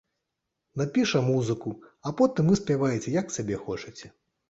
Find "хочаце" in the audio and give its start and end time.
3.71-4.17